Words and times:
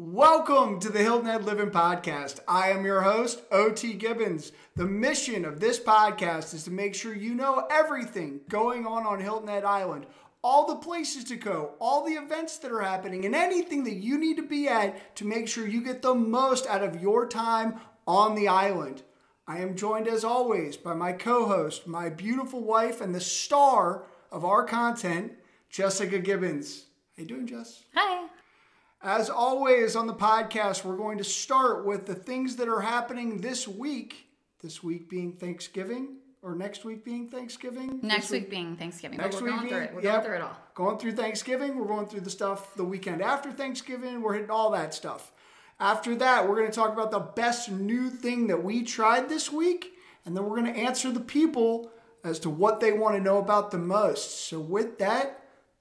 Welcome 0.00 0.78
to 0.78 0.90
the 0.90 1.00
Hilton 1.00 1.26
Head 1.26 1.44
Living 1.44 1.70
Podcast. 1.70 2.38
I 2.46 2.70
am 2.70 2.84
your 2.84 3.00
host, 3.00 3.42
OT 3.50 3.94
Gibbons. 3.94 4.52
The 4.76 4.86
mission 4.86 5.44
of 5.44 5.58
this 5.58 5.80
podcast 5.80 6.54
is 6.54 6.62
to 6.62 6.70
make 6.70 6.94
sure 6.94 7.12
you 7.12 7.34
know 7.34 7.66
everything 7.68 8.42
going 8.48 8.86
on 8.86 9.04
on 9.04 9.18
Hilton 9.18 9.48
Head 9.48 9.64
Island, 9.64 10.06
all 10.40 10.68
the 10.68 10.76
places 10.76 11.24
to 11.24 11.34
go, 11.34 11.72
all 11.80 12.06
the 12.06 12.12
events 12.12 12.58
that 12.58 12.70
are 12.70 12.80
happening, 12.80 13.24
and 13.24 13.34
anything 13.34 13.82
that 13.82 13.96
you 13.96 14.18
need 14.18 14.36
to 14.36 14.46
be 14.46 14.68
at 14.68 15.16
to 15.16 15.26
make 15.26 15.48
sure 15.48 15.66
you 15.66 15.82
get 15.82 16.00
the 16.00 16.14
most 16.14 16.68
out 16.68 16.84
of 16.84 17.02
your 17.02 17.26
time 17.26 17.80
on 18.06 18.36
the 18.36 18.46
island. 18.46 19.02
I 19.48 19.58
am 19.58 19.74
joined 19.74 20.06
as 20.06 20.22
always 20.22 20.76
by 20.76 20.94
my 20.94 21.12
co 21.12 21.46
host, 21.46 21.88
my 21.88 22.08
beautiful 22.08 22.60
wife, 22.60 23.00
and 23.00 23.12
the 23.12 23.20
star 23.20 24.04
of 24.30 24.44
our 24.44 24.62
content, 24.62 25.32
Jessica 25.70 26.20
Gibbons. 26.20 26.84
How 27.16 27.22
you 27.22 27.28
doing, 27.28 27.48
Jess? 27.48 27.82
Hi. 27.96 28.28
As 29.00 29.30
always 29.30 29.94
on 29.94 30.08
the 30.08 30.14
podcast, 30.14 30.84
we're 30.84 30.96
going 30.96 31.18
to 31.18 31.24
start 31.24 31.86
with 31.86 32.06
the 32.06 32.16
things 32.16 32.56
that 32.56 32.68
are 32.68 32.80
happening 32.80 33.40
this 33.40 33.68
week. 33.68 34.26
This 34.60 34.82
week 34.82 35.08
being 35.08 35.34
Thanksgiving, 35.34 36.16
or 36.42 36.56
next 36.56 36.84
week 36.84 37.04
being 37.04 37.28
Thanksgiving. 37.28 38.00
Next 38.02 38.24
This 38.24 38.32
week 38.32 38.50
being 38.50 38.76
Thanksgiving. 38.76 39.18
Next 39.18 39.36
but 39.36 39.44
week 39.44 39.52
we're 39.52 39.56
going 39.56 39.68
being, 39.68 39.74
through 39.74 39.84
it. 39.84 39.94
We're 39.94 40.02
yep, 40.02 40.12
going 40.14 40.24
through 40.24 40.34
it 40.34 40.42
all. 40.42 40.56
Going 40.74 40.98
through 40.98 41.12
Thanksgiving, 41.12 41.78
we're 41.78 41.86
going 41.86 42.06
through 42.06 42.22
the 42.22 42.30
stuff 42.30 42.74
the 42.74 42.84
weekend 42.84 43.22
after 43.22 43.52
Thanksgiving. 43.52 44.20
We're 44.20 44.34
hitting 44.34 44.50
all 44.50 44.72
that 44.72 44.94
stuff. 44.94 45.30
After 45.78 46.16
that, 46.16 46.48
we're 46.48 46.56
going 46.56 46.68
to 46.68 46.74
talk 46.74 46.92
about 46.92 47.12
the 47.12 47.20
best 47.20 47.70
new 47.70 48.10
thing 48.10 48.48
that 48.48 48.64
we 48.64 48.82
tried 48.82 49.28
this 49.28 49.52
week, 49.52 49.92
and 50.26 50.36
then 50.36 50.42
we're 50.42 50.60
going 50.60 50.74
to 50.74 50.80
answer 50.80 51.12
the 51.12 51.20
people 51.20 51.92
as 52.24 52.40
to 52.40 52.50
what 52.50 52.80
they 52.80 52.90
want 52.90 53.14
to 53.14 53.22
know 53.22 53.38
about 53.38 53.70
the 53.70 53.78
most. 53.78 54.48
So, 54.48 54.58
with 54.58 54.98
that, 54.98 55.37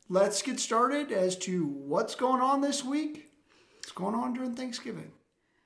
let's 0.10 0.42
get 0.42 0.60
started 0.60 1.12
as 1.12 1.36
to 1.36 1.66
what's 1.66 2.16
going 2.16 2.42
on 2.42 2.62
this 2.62 2.84
week. 2.84 3.30
What's 3.78 3.92
going 3.92 4.16
on 4.16 4.34
during 4.34 4.56
Thanksgiving? 4.56 5.12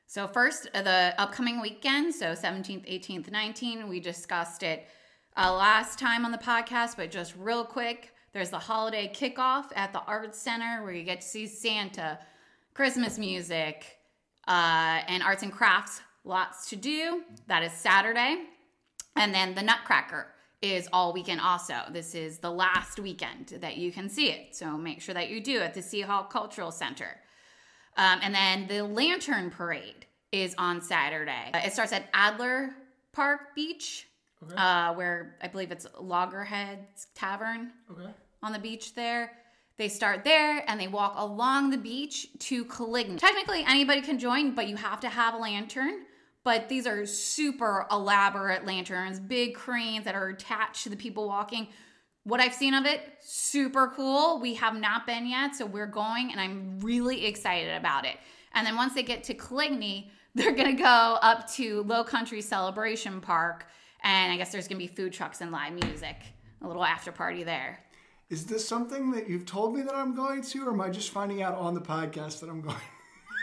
So 0.07 0.27
first, 0.27 0.69
uh, 0.73 0.81
the 0.81 1.13
upcoming 1.17 1.61
weekend, 1.61 2.13
so 2.13 2.33
17th, 2.33 2.85
18th, 2.85 3.29
19th, 3.29 3.87
we 3.87 3.99
discussed 3.99 4.63
it 4.63 4.87
uh, 5.37 5.53
last 5.53 5.97
time 5.97 6.25
on 6.25 6.31
the 6.31 6.37
podcast, 6.37 6.97
but 6.97 7.11
just 7.11 7.33
real 7.37 7.63
quick, 7.63 8.13
there's 8.33 8.49
the 8.49 8.59
holiday 8.59 9.11
kickoff 9.13 9.65
at 9.75 9.93
the 9.93 10.01
Arts 10.01 10.37
Center 10.37 10.83
where 10.83 10.93
you 10.93 11.03
get 11.03 11.21
to 11.21 11.27
see 11.27 11.47
Santa, 11.47 12.19
Christmas 12.73 13.17
music, 13.17 13.99
uh, 14.47 15.01
and 15.07 15.23
arts 15.23 15.43
and 15.43 15.51
crafts. 15.51 16.01
Lots 16.23 16.69
to 16.69 16.75
do. 16.75 17.23
That 17.47 17.63
is 17.63 17.71
Saturday. 17.71 18.43
And 19.15 19.33
then 19.33 19.55
the 19.55 19.61
Nutcracker 19.61 20.27
is 20.61 20.87
all 20.93 21.11
weekend 21.13 21.41
also. 21.41 21.75
This 21.91 22.13
is 22.13 22.37
the 22.39 22.51
last 22.51 22.99
weekend 22.99 23.47
that 23.61 23.77
you 23.77 23.91
can 23.91 24.07
see 24.09 24.29
it. 24.29 24.55
So 24.55 24.77
make 24.77 25.01
sure 25.01 25.13
that 25.13 25.29
you 25.29 25.41
do 25.41 25.59
at 25.59 25.73
the 25.73 25.81
Seahawk 25.81 26.29
Cultural 26.29 26.71
Center. 26.71 27.17
Um, 27.97 28.19
and 28.21 28.33
then 28.33 28.67
the 28.67 28.83
Lantern 28.83 29.49
Parade 29.49 30.05
is 30.31 30.53
on 30.57 30.81
Saturday. 30.81 31.49
Uh, 31.53 31.61
it 31.65 31.73
starts 31.73 31.91
at 31.91 32.05
Adler 32.13 32.69
Park 33.11 33.55
Beach, 33.55 34.07
uh, 34.55 34.93
where 34.93 35.35
I 35.41 35.47
believe 35.47 35.71
it's 35.71 35.87
Loggerheads 35.99 37.07
Tavern 37.15 37.71
Okay. 37.91 38.11
on 38.43 38.53
the 38.53 38.59
beach 38.59 38.93
there. 38.95 39.31
They 39.77 39.89
start 39.89 40.23
there 40.23 40.63
and 40.69 40.79
they 40.79 40.87
walk 40.87 41.15
along 41.17 41.71
the 41.71 41.77
beach 41.77 42.27
to 42.39 42.65
Coligny. 42.65 43.17
Technically, 43.17 43.63
anybody 43.67 44.01
can 44.01 44.19
join, 44.19 44.53
but 44.53 44.67
you 44.67 44.75
have 44.75 44.99
to 45.01 45.09
have 45.09 45.33
a 45.33 45.37
lantern. 45.37 46.05
But 46.43 46.69
these 46.69 46.87
are 46.87 47.05
super 47.05 47.85
elaborate 47.91 48.65
lanterns, 48.65 49.19
big 49.19 49.55
cranes 49.55 50.05
that 50.05 50.15
are 50.15 50.29
attached 50.29 50.83
to 50.83 50.89
the 50.89 50.95
people 50.95 51.27
walking. 51.27 51.67
What 52.23 52.39
I've 52.39 52.53
seen 52.53 52.73
of 52.73 52.85
it, 52.85 53.01
super 53.19 53.91
cool. 53.95 54.39
We 54.39 54.55
have 54.55 54.75
not 54.75 55.05
been 55.05 55.27
yet, 55.27 55.55
so 55.55 55.65
we're 55.65 55.87
going 55.87 56.31
and 56.31 56.39
I'm 56.39 56.79
really 56.79 57.25
excited 57.25 57.75
about 57.75 58.05
it. 58.05 58.17
And 58.53 58.65
then 58.65 58.75
once 58.75 58.93
they 58.93 59.03
get 59.03 59.23
to 59.25 59.33
Coligny, 59.33 60.09
they're 60.35 60.55
gonna 60.55 60.73
go 60.73 60.85
up 61.21 61.49
to 61.53 61.83
Low 61.83 62.03
Country 62.03 62.41
Celebration 62.41 63.19
Park, 63.19 63.65
and 64.03 64.31
I 64.31 64.37
guess 64.37 64.51
there's 64.51 64.67
gonna 64.67 64.79
be 64.79 64.87
food 64.87 65.11
trucks 65.11 65.41
and 65.41 65.51
live 65.51 65.73
music, 65.73 66.15
a 66.61 66.67
little 66.67 66.85
after 66.85 67.11
party 67.11 67.43
there. 67.43 67.79
Is 68.29 68.45
this 68.45 68.65
something 68.65 69.11
that 69.11 69.27
you've 69.27 69.45
told 69.45 69.75
me 69.75 69.81
that 69.81 69.93
I'm 69.93 70.15
going 70.15 70.41
to, 70.41 70.65
or 70.65 70.71
am 70.71 70.79
I 70.79 70.89
just 70.89 71.09
finding 71.09 71.41
out 71.41 71.53
on 71.55 71.73
the 71.73 71.81
podcast 71.81 72.39
that 72.39 72.49
I'm 72.49 72.61
going? 72.61 72.77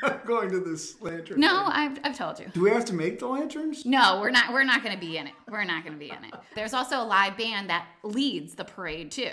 I'm 0.03 0.20
going 0.26 0.50
to 0.50 0.60
this 0.60 1.00
lantern. 1.00 1.41
No, 1.41 1.48
thing? 1.48 1.72
I've, 1.72 1.98
I've 2.04 2.16
told 2.16 2.38
you. 2.38 2.47
Do 2.53 2.62
we 2.62 2.70
have 2.70 2.84
to 2.86 2.94
make 2.94 3.19
the 3.19 3.26
lanterns? 3.26 3.84
No, 3.86 4.20
we're 4.20 4.31
not. 4.31 4.53
We're 4.53 4.64
not 4.64 4.82
going 4.82 4.94
to 4.94 5.00
be 5.00 5.16
in 5.19 5.26
it. 5.26 5.34
We're 5.50 5.64
not 5.64 5.82
going 5.84 5.94
to 5.94 5.98
be 5.98 6.10
in 6.10 6.25
it. 6.25 6.34
There's 6.54 6.75
also 6.75 7.00
a 7.00 7.04
live 7.04 7.36
band 7.36 7.70
that 7.70 7.86
leads 8.03 8.54
the 8.54 8.64
parade 8.64 9.10
too. 9.10 9.31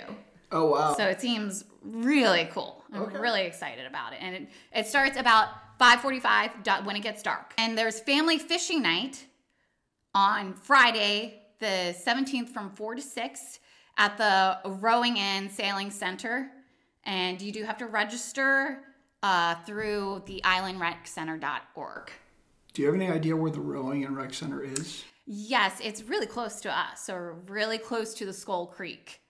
Oh 0.52 0.70
wow. 0.70 0.94
So 0.94 1.04
it 1.06 1.20
seems 1.20 1.64
really 1.82 2.48
cool. 2.52 2.84
I'm 2.92 3.02
Okay. 3.02 3.18
really 3.18 3.42
excited 3.42 3.84
about 3.86 4.12
it. 4.12 4.18
And 4.22 4.34
it, 4.34 4.48
it 4.72 4.86
starts 4.86 5.16
about 5.18 5.48
5:45 5.80 6.84
when 6.84 6.96
it 6.96 7.00
gets 7.02 7.22
dark. 7.22 7.52
And 7.58 7.76
there's 7.76 7.98
family 8.00 8.38
fishing 8.38 8.80
night 8.82 9.24
on 10.14 10.54
Friday, 10.54 11.42
the 11.58 11.94
17th 12.06 12.48
from 12.48 12.70
4 12.70 12.94
to 12.94 13.02
6 13.02 13.58
at 13.98 14.16
the 14.16 14.58
Rowing 14.68 15.18
and 15.18 15.50
Sailing 15.50 15.90
Center. 15.90 16.50
And 17.04 17.40
you 17.42 17.52
do 17.52 17.64
have 17.64 17.78
to 17.78 17.86
register 17.86 18.82
uh, 19.26 19.56
through 19.66 20.22
the 20.26 20.40
islandrec.center.org. 20.44 22.12
Do 22.72 22.82
you 22.82 22.86
have 22.86 22.94
any 22.94 23.10
idea 23.10 23.34
where 23.34 23.50
the 23.50 23.60
rowing 23.60 24.04
and 24.04 24.16
rec 24.16 24.32
center 24.32 24.62
is? 24.62 25.02
Yes, 25.26 25.80
it's 25.82 26.04
really 26.04 26.26
close 26.26 26.60
to 26.60 26.70
us. 26.70 27.04
So 27.04 27.34
really 27.48 27.78
close 27.78 28.14
to 28.14 28.24
the 28.24 28.32
Skull 28.32 28.66
Creek 28.66 29.20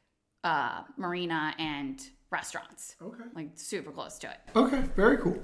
uh, 0.45 0.83
marina 0.99 1.55
and 1.59 2.07
restaurants. 2.31 2.97
Okay. 3.01 3.25
Like 3.35 3.53
super 3.55 3.91
close 3.91 4.19
to 4.19 4.29
it. 4.29 4.37
Okay. 4.55 4.83
Very 4.97 5.17
cool. 5.17 5.43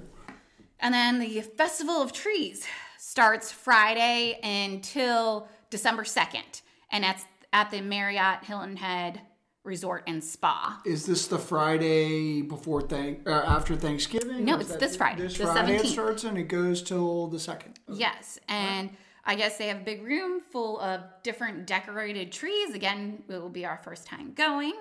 And 0.81 0.93
then 0.93 1.19
the 1.19 1.41
Festival 1.41 2.03
of 2.03 2.13
Trees 2.13 2.67
starts 2.99 3.51
Friday 3.51 4.39
until 4.43 5.49
December 5.71 6.03
2nd. 6.03 6.61
And 6.91 7.05
that's 7.05 7.25
at 7.55 7.71
the 7.71 7.81
Marriott 7.81 8.45
Hilton 8.45 8.77
Head 8.77 9.23
Resort 9.65 10.05
and 10.09 10.23
Spa. 10.23 10.81
Is 10.85 11.07
this 11.07 11.29
the 11.29 11.39
Friday 11.39 12.43
before 12.43 12.83
thank 12.83 13.29
uh, 13.29 13.43
after 13.47 13.77
Thanksgiving? 13.77 14.45
No, 14.45 14.59
it's 14.59 14.75
this 14.77 14.97
Friday, 14.97 15.23
This 15.23 15.39
the 15.39 15.47
Friday 15.47 15.77
it 15.77 15.87
starts 15.87 16.25
and 16.25 16.37
it 16.37 16.49
goes 16.49 16.83
till 16.83 17.29
the 17.29 17.39
second. 17.39 17.79
Yes, 17.89 18.41
and 18.49 18.91
I 19.25 19.37
guess 19.37 19.59
they 19.59 19.69
have 19.69 19.79
a 19.79 19.85
big 19.85 20.03
room 20.03 20.41
full 20.41 20.81
of 20.81 21.03
different 21.23 21.67
decorated 21.67 22.33
trees. 22.33 22.75
Again, 22.75 23.23
it 23.29 23.41
will 23.41 23.49
be 23.49 23.65
our 23.65 23.79
first 23.79 24.05
time 24.05 24.33
going. 24.35 24.75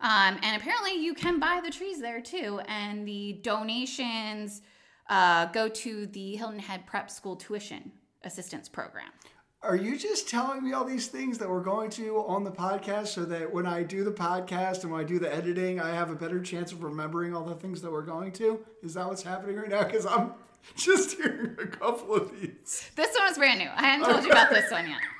Um, 0.00 0.38
and 0.42 0.60
apparently, 0.60 0.94
you 0.94 1.12
can 1.12 1.38
buy 1.38 1.60
the 1.62 1.70
trees 1.70 2.00
there 2.00 2.22
too. 2.22 2.60
And 2.68 3.06
the 3.06 3.40
donations 3.42 4.62
uh, 5.10 5.46
go 5.46 5.68
to 5.68 6.06
the 6.06 6.36
Hilton 6.36 6.58
Head 6.58 6.86
Prep 6.86 7.10
School 7.10 7.36
Tuition 7.36 7.92
Assistance 8.24 8.68
Program. 8.68 9.10
Are 9.62 9.76
you 9.76 9.98
just 9.98 10.28
telling 10.28 10.62
me 10.62 10.72
all 10.72 10.84
these 10.84 11.08
things 11.08 11.38
that 11.38 11.48
we're 11.48 11.62
going 11.62 11.90
to 11.90 12.18
on 12.18 12.44
the 12.44 12.52
podcast 12.52 13.08
so 13.08 13.24
that 13.24 13.52
when 13.52 13.66
I 13.66 13.82
do 13.82 14.04
the 14.04 14.12
podcast 14.12 14.82
and 14.82 14.92
when 14.92 15.00
I 15.00 15.04
do 15.04 15.18
the 15.18 15.34
editing, 15.34 15.80
I 15.80 15.94
have 15.94 16.10
a 16.10 16.14
better 16.14 16.40
chance 16.40 16.72
of 16.72 16.84
remembering 16.84 17.34
all 17.34 17.44
the 17.44 17.54
things 17.54 17.82
that 17.82 17.90
we're 17.90 18.02
going 18.02 18.32
to? 18.32 18.64
Is 18.82 18.94
that 18.94 19.06
what's 19.08 19.22
happening 19.22 19.56
right 19.56 19.68
now? 19.68 19.82
Because 19.82 20.06
I'm 20.06 20.32
just 20.76 21.16
hearing 21.16 21.56
a 21.60 21.66
couple 21.66 22.14
of 22.14 22.38
these. 22.40 22.90
This 22.94 23.16
one 23.18 23.30
is 23.30 23.38
brand 23.38 23.58
new. 23.58 23.68
I 23.74 23.82
hadn't 23.82 24.08
told 24.08 24.24
you 24.24 24.30
about 24.30 24.50
this 24.50 24.70
one 24.70 24.88
yet. 24.88 25.00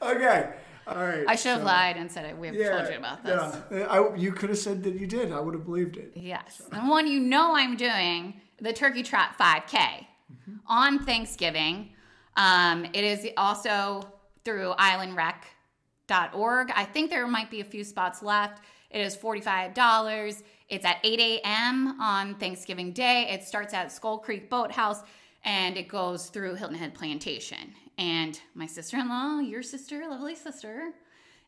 Okay. 0.00 0.54
All 0.86 0.96
right. 0.96 1.24
I 1.28 1.36
should 1.36 1.50
have 1.50 1.60
so- 1.60 1.66
lied 1.66 1.96
and 1.96 2.10
said 2.10 2.38
we 2.38 2.46
have 2.46 2.56
Yeah, 2.56 2.78
told 2.78 2.90
you 2.90 2.98
about 2.98 3.22
this. 3.22 3.56
Yeah. 3.70 3.86
I, 3.86 4.14
you 4.16 4.32
could 4.32 4.48
have 4.48 4.58
said 4.58 4.82
that 4.84 4.94
you 4.94 5.06
did. 5.06 5.32
I 5.32 5.40
would 5.40 5.52
have 5.54 5.64
believed 5.64 5.96
it. 5.96 6.12
Yes. 6.14 6.62
And 6.72 6.88
one 6.88 7.06
you 7.06 7.20
know 7.20 7.54
I'm 7.54 7.76
doing, 7.76 8.40
the 8.58 8.72
Turkey 8.72 9.02
Trot 9.02 9.36
5K 9.38 9.68
mm-hmm. 9.68 10.54
on 10.66 11.04
Thanksgiving. 11.04 11.90
Um, 12.36 12.84
it 12.92 13.04
is 13.04 13.26
also 13.36 14.02
through 14.44 14.74
islandrec.org. 14.78 16.70
I 16.74 16.84
think 16.84 17.10
there 17.10 17.26
might 17.26 17.50
be 17.50 17.60
a 17.60 17.64
few 17.64 17.82
spots 17.84 18.22
left. 18.22 18.62
It 18.90 19.00
is 19.00 19.16
$45. 19.16 20.42
It's 20.68 20.84
at 20.84 20.98
8 21.02 21.20
a.m. 21.20 22.00
on 22.00 22.34
Thanksgiving 22.36 22.92
Day. 22.92 23.28
It 23.30 23.44
starts 23.44 23.74
at 23.74 23.90
Skull 23.92 24.18
Creek 24.18 24.48
Boathouse 24.48 25.02
and 25.44 25.76
it 25.76 25.88
goes 25.88 26.26
through 26.26 26.54
Hilton 26.56 26.76
Head 26.76 26.94
Plantation. 26.94 27.74
And 27.98 28.38
my 28.54 28.66
sister 28.66 28.98
in 28.98 29.08
law, 29.08 29.38
your 29.38 29.62
sister, 29.62 30.04
lovely 30.08 30.34
sister, 30.34 30.90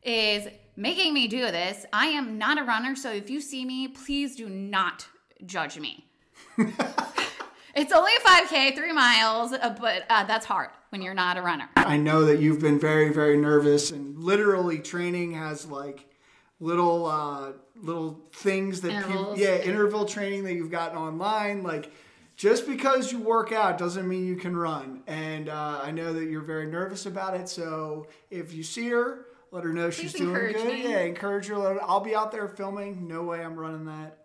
is 0.03 0.47
making 0.75 1.13
me 1.13 1.27
do 1.27 1.41
this. 1.51 1.85
I 1.91 2.07
am 2.07 2.37
not 2.37 2.57
a 2.57 2.63
runner, 2.63 2.95
so 2.95 3.11
if 3.11 3.29
you 3.29 3.41
see 3.41 3.65
me, 3.65 3.89
please 3.89 4.35
do 4.35 4.49
not 4.49 5.05
judge 5.45 5.77
me. 5.77 6.05
it's 7.75 7.91
only 7.93 8.11
a 8.15 8.19
5K, 8.27 8.75
three 8.75 8.93
miles, 8.93 9.53
uh, 9.53 9.75
but 9.79 10.03
uh, 10.09 10.23
that's 10.25 10.45
hard 10.45 10.69
when 10.89 11.01
you're 11.01 11.13
not 11.13 11.37
a 11.37 11.41
runner. 11.41 11.69
I 11.75 11.97
know 11.97 12.25
that 12.25 12.39
you've 12.39 12.59
been 12.59 12.79
very, 12.79 13.11
very 13.13 13.37
nervous, 13.37 13.91
and 13.91 14.17
literally 14.17 14.79
training 14.79 15.33
has 15.33 15.65
like 15.65 16.07
little, 16.59 17.05
uh, 17.05 17.51
little 17.81 18.19
things 18.33 18.81
that 18.81 19.05
people, 19.05 19.37
yeah, 19.37 19.57
interval 19.57 20.05
training 20.05 20.43
that 20.45 20.53
you've 20.53 20.71
gotten 20.71 20.97
online. 20.97 21.63
Like, 21.63 21.91
just 22.35 22.65
because 22.65 23.11
you 23.11 23.19
work 23.19 23.51
out 23.51 23.77
doesn't 23.77 24.07
mean 24.07 24.25
you 24.25 24.35
can 24.37 24.55
run. 24.55 25.03
And 25.07 25.49
uh, 25.49 25.81
I 25.83 25.91
know 25.91 26.13
that 26.13 26.25
you're 26.25 26.41
very 26.41 26.67
nervous 26.67 27.05
about 27.05 27.35
it. 27.35 27.49
So 27.49 28.07
if 28.31 28.53
you 28.53 28.63
see 28.63 28.89
her, 28.89 29.25
let 29.51 29.63
her 29.63 29.73
know 29.73 29.89
she's 29.89 30.13
doing 30.13 30.33
good. 30.53 30.65
me. 30.67 30.83
Yeah, 30.89 30.99
encourage 31.01 31.47
her. 31.47 31.57
Let 31.57 31.73
her- 31.73 31.83
I'll 31.83 31.99
be 31.99 32.15
out 32.15 32.31
there 32.31 32.47
filming. 32.47 33.07
No 33.07 33.23
way 33.23 33.43
I'm 33.43 33.55
running 33.55 33.85
that. 33.85 34.17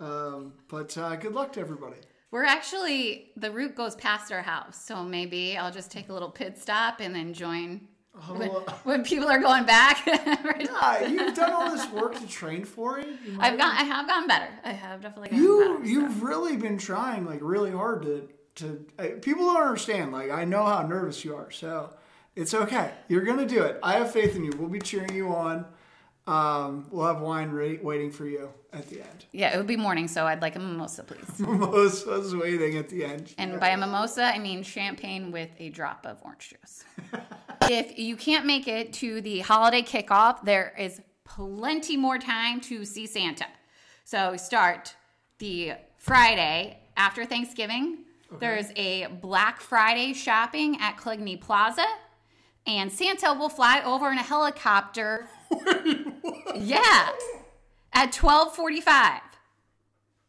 Um, 0.00 0.52
but 0.68 0.96
uh, 0.96 1.16
good 1.16 1.34
luck 1.34 1.52
to 1.54 1.60
everybody. 1.60 1.96
We're 2.30 2.44
actually 2.44 3.30
the 3.36 3.50
route 3.50 3.74
goes 3.74 3.94
past 3.96 4.30
our 4.32 4.42
house, 4.42 4.82
so 4.84 5.02
maybe 5.02 5.56
I'll 5.56 5.72
just 5.72 5.90
take 5.90 6.08
a 6.08 6.12
little 6.12 6.30
pit 6.30 6.58
stop 6.58 7.00
and 7.00 7.14
then 7.14 7.32
join 7.32 7.88
when, 8.36 8.50
Oh, 8.50 8.80
when 8.84 9.04
people 9.04 9.28
are 9.28 9.38
going 9.38 9.64
back. 9.64 10.04
yeah, 10.06 11.06
you've 11.06 11.34
done 11.34 11.52
all 11.52 11.70
this 11.70 11.88
work 11.90 12.18
to 12.18 12.26
train 12.26 12.64
for 12.64 12.98
it. 12.98 13.08
I've 13.38 13.56
got 13.56 13.80
I 13.80 13.84
have 13.84 14.06
gotten 14.06 14.28
better. 14.28 14.48
I 14.64 14.72
have 14.72 15.00
definitely 15.00 15.30
gotten 15.30 15.44
you 15.44 15.74
better. 15.78 15.84
you've 15.88 16.22
really 16.22 16.56
been 16.56 16.78
trying 16.78 17.24
like 17.24 17.40
really 17.42 17.70
hard 17.70 18.02
to 18.02 18.28
to 18.56 18.86
uh, 18.98 19.06
people 19.22 19.44
don't 19.46 19.62
understand. 19.62 20.12
Like 20.12 20.30
i 20.30 20.44
know 20.44 20.64
how 20.64 20.82
nervous 20.82 21.24
you 21.24 21.34
are 21.36 21.50
so 21.50 21.94
it's 22.36 22.52
okay. 22.54 22.92
You're 23.08 23.22
gonna 23.24 23.46
do 23.46 23.62
it. 23.62 23.78
I 23.82 23.94
have 23.94 24.12
faith 24.12 24.36
in 24.36 24.44
you. 24.44 24.52
We'll 24.58 24.68
be 24.68 24.80
cheering 24.80 25.14
you 25.14 25.28
on 25.34 25.64
um, 26.28 26.86
we'll 26.90 27.06
have 27.06 27.20
wine 27.20 27.50
ready, 27.50 27.78
waiting 27.78 28.10
for 28.10 28.26
you 28.26 28.50
at 28.74 28.86
the 28.90 29.00
end 29.00 29.24
Yeah, 29.32 29.54
it 29.54 29.56
would 29.56 29.66
be 29.66 29.76
morning, 29.76 30.08
so 30.08 30.26
I'd 30.26 30.42
like 30.42 30.56
a 30.56 30.58
mimosa, 30.58 31.02
please. 31.02 31.38
mimosas 31.38 32.36
waiting 32.36 32.76
at 32.76 32.90
the 32.90 33.04
end 33.04 33.34
And 33.38 33.58
by 33.58 33.70
a 33.70 33.76
mimosa, 33.78 34.24
I 34.24 34.38
mean 34.38 34.62
champagne 34.62 35.32
with 35.32 35.48
a 35.58 35.70
drop 35.70 36.04
of 36.04 36.18
orange 36.22 36.50
juice. 36.50 36.84
if 37.62 37.98
you 37.98 38.14
can't 38.16 38.44
make 38.44 38.68
it 38.68 38.92
to 38.94 39.22
the 39.22 39.40
holiday 39.40 39.80
kickoff, 39.80 40.44
there 40.44 40.74
is 40.78 41.00
plenty 41.24 41.96
more 41.96 42.18
time 42.18 42.60
to 42.62 42.84
see 42.84 43.06
Santa. 43.06 43.46
So 44.04 44.36
start 44.36 44.94
the 45.38 45.72
Friday 45.96 46.78
after 46.96 47.24
Thanksgiving. 47.24 47.98
There's 48.38 48.66
a 48.76 49.06
Black 49.06 49.62
Friday 49.62 50.12
shopping 50.12 50.76
at 50.80 50.98
Coligny 50.98 51.40
Plaza, 51.40 51.86
and 52.66 52.92
Santa 52.92 53.32
will 53.32 53.48
fly 53.48 53.80
over 53.82 54.10
in 54.12 54.18
a 54.18 54.22
helicopter. 54.22 55.26
yeah, 56.54 57.10
at 57.92 58.12
12:45. 58.12 59.20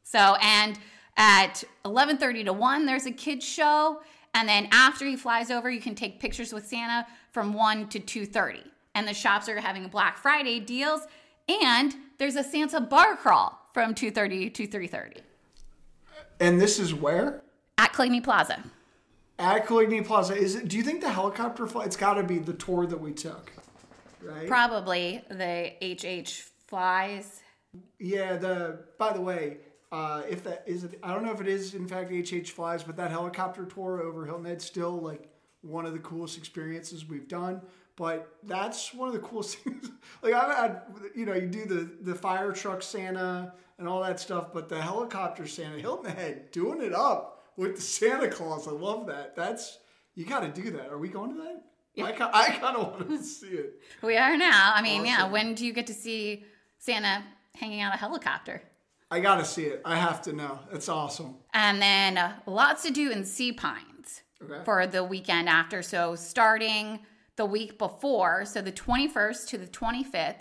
So, 0.03 0.35
and 0.41 0.79
at 1.17 1.63
11:30 1.85 2.45
to 2.45 2.53
1 2.53 2.85
there's 2.85 3.05
a 3.05 3.11
kids 3.11 3.45
show, 3.45 4.01
and 4.33 4.47
then 4.47 4.67
after 4.71 5.05
he 5.05 5.15
flies 5.15 5.51
over 5.51 5.69
you 5.69 5.81
can 5.81 5.95
take 5.95 6.19
pictures 6.19 6.53
with 6.53 6.67
Santa 6.67 7.07
from 7.31 7.53
1 7.53 7.89
to 7.89 7.99
2:30. 7.99 8.63
And 8.95 9.07
the 9.07 9.13
shops 9.13 9.47
are 9.47 9.59
having 9.59 9.87
Black 9.87 10.17
Friday 10.17 10.59
deals 10.59 11.07
and 11.49 11.95
there's 12.17 12.35
a 12.35 12.43
Santa 12.43 12.79
bar 12.79 13.15
crawl 13.15 13.59
from 13.73 13.93
2:30 13.93 14.53
to 14.53 14.67
3:30 14.67 15.21
and 16.39 16.61
this 16.61 16.79
is 16.79 16.93
where 16.93 17.41
at 17.77 17.91
Coligny 17.93 18.21
Plaza. 18.21 18.63
at 19.37 19.65
Coligny 19.65 20.01
Plaza 20.01 20.35
is 20.35 20.55
it 20.55 20.67
do 20.67 20.77
you 20.77 20.83
think 20.83 21.01
the 21.01 21.09
helicopter 21.09 21.65
flight 21.67 21.87
it's 21.87 21.97
got 21.97 22.15
to 22.15 22.23
be 22.23 22.37
the 22.37 22.53
tour 22.53 22.85
that 22.85 22.99
we 22.99 23.11
took 23.11 23.51
right 24.21 24.47
Probably 24.47 25.23
the 25.29 25.73
HH 25.81 26.49
flies. 26.67 27.41
Yeah, 27.99 28.37
the 28.37 28.79
by 28.97 29.13
the 29.13 29.21
way, 29.21 29.57
uh, 29.91 30.23
if 30.29 30.43
that 30.43 30.63
is 30.65 30.83
it, 30.83 30.99
I 31.03 31.13
don't 31.13 31.23
know 31.23 31.31
if 31.31 31.41
it 31.41 31.47
is 31.47 31.73
in 31.73 31.87
fact 31.87 32.11
HH 32.11 32.49
flies, 32.49 32.83
but 32.83 32.95
that 32.97 33.11
helicopter 33.11 33.65
tour 33.65 34.01
over 34.01 34.25
Hilton 34.25 34.45
Head 34.45 34.61
still 34.61 34.99
like 34.99 35.29
one 35.61 35.85
of 35.85 35.93
the 35.93 35.99
coolest 35.99 36.37
experiences 36.37 37.07
we've 37.07 37.27
done. 37.27 37.61
But 37.95 38.33
that's 38.43 38.93
one 38.93 39.09
of 39.09 39.13
the 39.13 39.19
coolest 39.19 39.57
things. 39.63 39.89
like 40.21 40.33
I've 40.33 40.55
had, 40.55 40.81
you 41.15 41.25
know, 41.25 41.33
you 41.33 41.47
do 41.47 41.65
the 41.65 41.89
the 42.01 42.15
fire 42.15 42.51
truck 42.51 42.81
Santa 42.81 43.53
and 43.77 43.87
all 43.87 44.01
that 44.03 44.19
stuff, 44.19 44.53
but 44.53 44.69
the 44.69 44.81
helicopter 44.81 45.47
Santa 45.47 45.79
Hilton 45.79 46.11
Head 46.11 46.51
doing 46.51 46.81
it 46.81 46.93
up 46.93 47.43
with 47.57 47.75
the 47.75 47.81
Santa 47.81 48.29
Claus. 48.29 48.67
I 48.67 48.71
love 48.71 49.07
that. 49.07 49.35
That's 49.35 49.79
you 50.15 50.25
got 50.25 50.41
to 50.41 50.61
do 50.61 50.71
that. 50.71 50.89
Are 50.89 50.97
we 50.97 51.09
going 51.09 51.35
to 51.35 51.41
that? 51.43 51.63
I, 51.97 52.11
ki- 52.11 52.17
I 52.33 52.45
kind 52.61 52.77
of 52.77 52.91
want 52.91 53.09
to 53.09 53.17
see 53.23 53.47
it. 53.47 53.73
We 54.01 54.15
are 54.17 54.37
now. 54.37 54.71
I 54.75 54.81
mean, 54.81 55.05
yeah, 55.05 55.27
when 55.29 55.53
do 55.55 55.65
you 55.65 55.73
get 55.73 55.87
to 55.87 55.93
see 55.93 56.45
Santa 56.77 57.23
hanging 57.55 57.81
out 57.81 57.93
a 57.93 57.97
helicopter? 57.97 58.61
I 59.11 59.19
got 59.19 59.35
to 59.37 59.45
see 59.45 59.63
it. 59.65 59.81
I 59.85 59.97
have 59.97 60.21
to 60.23 60.33
know. 60.33 60.59
It's 60.71 60.87
awesome. 60.87 61.35
And 61.53 61.81
then 61.81 62.17
uh, 62.17 62.33
lots 62.45 62.83
to 62.83 62.91
do 62.91 63.11
in 63.11 63.25
Sea 63.25 63.51
Pines 63.53 64.21
Okay. 64.41 64.63
for 64.63 64.87
the 64.87 65.03
weekend 65.03 65.49
after. 65.49 65.81
So 65.81 66.15
starting 66.15 66.99
the 67.35 67.45
week 67.45 67.77
before, 67.77 68.45
so 68.45 68.61
the 68.61 68.71
21st 68.71 69.47
to 69.49 69.57
the 69.57 69.67
25th, 69.67 70.35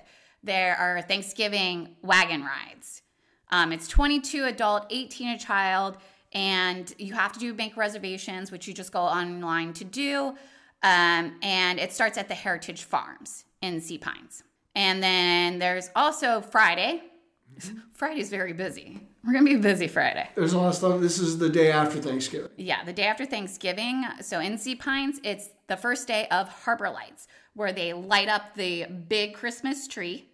there 0.45 0.77
are 0.77 1.03
Thanksgiving 1.03 1.97
wagon 2.03 2.45
rides. 2.45 3.03
Um, 3.50 3.73
it's 3.73 3.89
22 3.89 4.45
adult, 4.45 4.87
18 4.91 5.31
a 5.31 5.39
child, 5.39 5.97
and 6.33 6.95
you 6.99 7.15
have 7.15 7.33
to 7.33 7.41
do 7.41 7.53
bank 7.55 7.77
reservations, 7.77 8.53
which 8.53 8.69
you 8.69 8.75
just 8.75 8.93
go 8.93 9.00
online 9.00 9.73
to 9.73 9.85
do. 9.85 10.37
Um, 10.83 11.37
and 11.43 11.79
it 11.79 11.93
starts 11.93 12.19
at 12.19 12.29
the 12.29 12.35
Heritage 12.35 12.85
Farms 12.85 13.45
in 13.63 13.81
Sea 13.81 13.99
Pines. 13.99 14.43
And 14.75 15.03
then 15.03 15.59
there's 15.59 15.91
also 15.97 16.41
Friday. 16.41 17.03
Friday's 17.93 18.31
very 18.31 18.53
busy. 18.53 19.09
We're 19.25 19.33
gonna 19.33 19.45
be 19.45 19.57
busy 19.57 19.89
Friday. 19.89 20.29
There's 20.37 20.53
a 20.53 20.59
lot 20.59 20.69
of 20.69 20.75
stuff. 20.77 21.01
This 21.01 21.19
is 21.19 21.39
the 21.39 21.51
day 21.51 21.73
after 21.73 22.01
Thanksgiving. 22.01 22.51
Yeah, 22.57 22.85
the 22.85 22.93
day 22.93 23.05
after 23.05 23.27
Thanksgiving. 23.27 24.05
So 24.21 24.41
in 24.41 24.57
Sea 24.57 24.77
Pines, 24.77 25.21
it's 25.25 25.51
the 25.67 25.77
first 25.77 26.07
day 26.07 26.29
of 26.31 26.49
Harbor 26.49 26.89
Lights, 26.91 27.27
where 27.55 27.73
they 27.73 27.93
light 27.93 28.29
up 28.29 28.55
the 28.55 28.87
big 28.87 29.35
Christmas 29.35 29.89
tree 29.89 30.29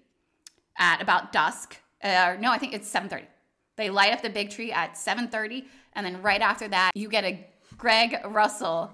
at 0.79 1.01
about 1.01 1.33
dusk. 1.33 1.81
Uh, 2.03 2.37
no, 2.39 2.53
I 2.53 2.59
think 2.59 2.75
it's 2.75 2.89
7:30. 2.89 3.25
They 3.77 3.91
light 3.91 4.13
up 4.13 4.23
the 4.23 4.31
big 4.31 4.51
tree 4.51 4.71
at 4.71 4.95
7:30, 4.97 5.65
and 5.95 6.05
then 6.05 6.21
right 6.23 6.43
after 6.43 6.69
that, 6.69 6.93
you 6.95 7.09
get 7.09 7.25
a 7.25 7.47
Greg 7.77 8.21
Russell 8.27 8.93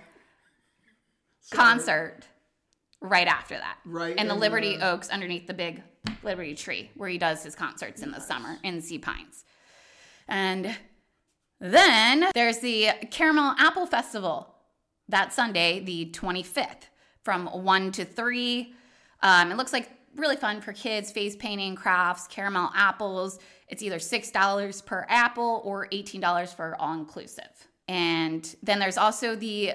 concert 1.50 2.20
right 3.00 3.26
after 3.26 3.56
that. 3.56 3.78
Right 3.84 4.16
in 4.16 4.28
the 4.28 4.34
Liberty 4.34 4.76
the- 4.76 4.88
Oaks 4.88 5.08
underneath 5.08 5.46
the 5.46 5.54
big 5.54 5.82
Liberty 6.22 6.54
tree 6.54 6.90
where 6.94 7.08
he 7.08 7.18
does 7.18 7.42
his 7.42 7.54
concerts 7.54 8.02
in 8.02 8.10
the 8.10 8.20
summer 8.20 8.58
in 8.62 8.82
Sea 8.82 8.98
Pines. 8.98 9.44
And 10.28 10.76
then 11.60 12.30
there's 12.34 12.58
the 12.58 12.90
Caramel 13.10 13.54
Apple 13.58 13.86
Festival 13.86 14.54
that 15.08 15.32
Sunday, 15.32 15.80
the 15.80 16.10
25th, 16.12 16.88
from 17.22 17.46
1 17.46 17.92
to 17.92 18.04
3. 18.04 18.74
Um, 19.22 19.50
it 19.50 19.56
looks 19.56 19.72
like 19.72 19.90
really 20.16 20.36
fun 20.36 20.60
for 20.60 20.72
kids 20.72 21.10
face 21.10 21.36
painting, 21.36 21.74
crafts, 21.74 22.26
caramel 22.26 22.70
apples. 22.74 23.38
It's 23.68 23.82
either 23.82 23.98
$6 23.98 24.86
per 24.86 25.06
apple 25.08 25.60
or 25.64 25.86
$18 25.88 26.54
for 26.54 26.76
all 26.80 26.94
inclusive. 26.94 27.68
And 27.88 28.54
then 28.62 28.78
there's 28.78 28.98
also 28.98 29.34
the 29.36 29.74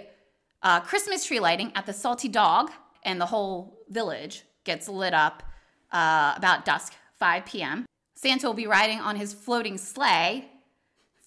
uh, 0.66 0.80
Christmas 0.82 1.24
tree 1.24 1.40
lighting 1.40 1.72
at 1.76 1.86
the 1.86 1.94
Salty 1.94 2.28
Dog, 2.28 2.72
and 3.04 3.22
the 3.22 3.26
whole 3.28 3.80
village 3.88 4.44
gets 4.64 4.90
lit 4.90 5.14
up 5.14 5.44
uh, 5.92 6.34
about 6.36 6.66
dusk, 6.66 6.94
5 7.20 7.46
p.m. 7.46 7.86
Santa 8.16 8.48
will 8.48 8.56
be 8.56 8.66
riding 8.66 9.00
on 9.00 9.16
his 9.16 9.32
floating 9.32 9.78
sleigh 9.78 10.46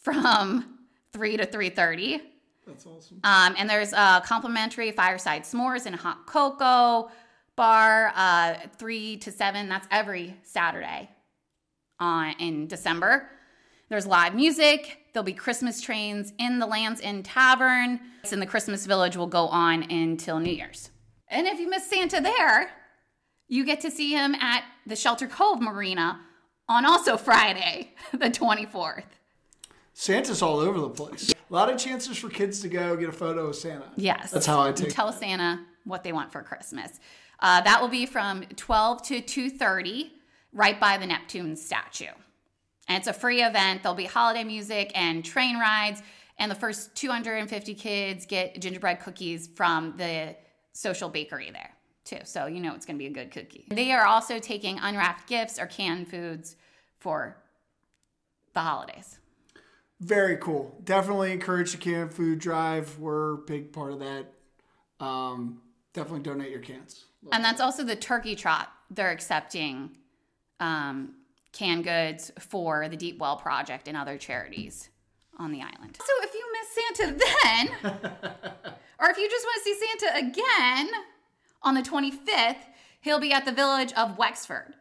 from 0.03 0.79
3 1.13 1.37
to 1.37 1.47
3:30. 1.47 2.21
That's 2.67 2.85
awesome. 2.85 3.21
Um, 3.25 3.55
and 3.57 3.71
there's 3.71 3.93
a 3.93 4.23
complimentary 4.27 4.91
fireside 4.91 5.45
s'mores 5.45 5.87
and 5.87 5.95
hot 5.95 6.27
cocoa 6.27 7.11
bar, 7.57 8.13
uh, 8.15 8.57
3 8.77 9.17
to 9.19 9.33
7. 9.33 9.69
That's 9.69 9.87
every 9.91 10.37
Saturday 10.43 11.09
on, 11.99 12.35
in 12.39 12.67
December. 12.67 13.31
There's 13.89 14.07
live 14.07 14.35
music. 14.35 14.99
There'll 15.13 15.25
be 15.25 15.33
Christmas 15.33 15.81
trains 15.81 16.33
in 16.39 16.59
the 16.59 16.67
Land's 16.67 17.01
End 17.01 17.25
Tavern. 17.25 18.01
It's 18.23 18.33
and 18.33 18.43
the 18.43 18.47
Christmas 18.47 18.85
Village 18.85 19.17
will 19.17 19.27
go 19.27 19.47
on 19.49 19.91
until 19.91 20.39
New 20.39 20.53
Year's. 20.53 20.91
And 21.29 21.47
if 21.47 21.59
you 21.59 21.71
miss 21.71 21.89
Santa 21.89 22.21
there, 22.21 22.71
you 23.49 23.65
get 23.65 23.81
to 23.81 23.91
see 23.91 24.13
him 24.13 24.35
at 24.35 24.65
the 24.87 24.95
Shelter 24.95 25.27
Cove 25.27 25.61
Marina 25.61 26.21
on 26.69 26.85
also 26.85 27.17
Friday, 27.17 27.95
the 28.13 28.31
24th. 28.31 29.05
Santa's 29.95 30.43
all 30.43 30.59
over 30.59 30.79
the 30.79 30.91
place. 30.91 31.33
A 31.33 31.53
lot 31.53 31.73
of 31.73 31.79
chances 31.79 32.19
for 32.19 32.29
kids 32.29 32.61
to 32.61 32.69
go 32.69 32.95
get 32.95 33.09
a 33.09 33.13
photo 33.13 33.47
of 33.47 33.57
Santa. 33.57 33.91
Yes. 33.97 34.31
That's 34.31 34.47
how 34.47 34.61
I 34.61 34.73
take 34.73 34.91
Tell 34.91 35.13
Santa 35.13 35.65
what 35.85 36.05
they 36.05 36.13
want 36.13 36.31
for 36.31 36.43
Christmas. 36.43 37.01
Uh, 37.41 37.63
that 37.63 37.81
will 37.81 37.89
be 37.89 38.05
from 38.05 38.43
12 38.43 39.03
to 39.05 39.23
2.30 39.23 40.11
right 40.53 40.79
by 40.79 40.99
the 40.99 41.07
Neptune 41.07 41.57
statue. 41.57 42.13
And 42.89 42.99
it's 42.99 43.07
a 43.07 43.13
free 43.13 43.43
event. 43.43 43.83
There'll 43.83 43.97
be 43.97 44.07
holiday 44.07 44.45
music 44.45 44.93
and 44.95 45.25
train 45.25 45.59
rides. 45.59 46.03
And 46.39 46.51
the 46.51 46.55
first 46.55 46.95
250 46.95 47.75
kids 47.75 48.27
get 48.27 48.61
gingerbread 48.61 49.01
cookies 49.01 49.49
from 49.49 49.97
the 49.97 50.37
social 50.73 51.09
bakery 51.09 51.51
there, 51.51 51.71
too. 52.05 52.19
So 52.25 52.47
you 52.47 52.61
know 52.61 52.75
it's 52.75 52.87
going 52.87 52.97
to 52.97 52.99
be 52.99 53.07
a 53.07 53.13
good 53.13 53.31
cookie. 53.31 53.67
They 53.71 53.93
are 53.93 54.07
also 54.07 54.39
taking 54.39 54.79
unwrapped 54.79 55.29
gifts 55.29 55.59
or 55.59 55.67
canned 55.67 56.09
foods 56.09 56.57
for 56.99 57.37
the 58.55 58.61
holidays. 58.61 59.19
Very 60.01 60.37
cool. 60.37 60.81
Definitely 60.85 61.33
encourage 61.33 61.73
the 61.73 61.79
canned 61.79 62.15
food 62.15 62.39
drive. 62.39 62.99
We're 62.99 63.35
a 63.35 63.39
big 63.39 63.73
part 63.73 63.93
of 63.93 63.99
that. 63.99 64.27
Um, 65.01 65.61
definitely 65.93 66.21
donate 66.23 66.51
your 66.51 66.61
cans. 66.61 67.05
And 67.33 67.45
that's 67.45 67.61
also 67.61 67.83
the 67.83 67.97
turkey 67.97 68.37
trot. 68.37 68.71
They're 68.91 69.11
accepting 69.11 69.97
um, 70.61 71.15
canned 71.59 71.83
goods 71.83 72.31
for 72.39 72.89
the 72.89 72.97
Deep 72.97 73.19
Well 73.19 73.37
Project 73.37 73.89
and 73.89 73.97
other 73.97 74.17
charities 74.17 74.91
on 75.39 75.51
the 75.51 75.61
island. 75.61 75.99
So 75.99 76.13
if 76.23 76.33
you 76.33 76.47
miss 76.53 76.97
Santa 76.97 77.19
then, 77.19 77.93
or 79.01 79.11
if 79.11 79.19
you 79.19 79.29
just 79.29 79.45
want 79.45 79.65
to 79.65 79.65
see 79.65 79.87
Santa 79.87 80.29
again 80.29 80.91
on 81.63 81.75
the 81.75 81.83
25th, 81.83 82.63
he'll 83.01 83.19
be 83.19 83.33
at 83.33 83.45
the 83.45 83.53
village 83.53 83.93
of 83.95 84.17
Wexford, 84.17 84.75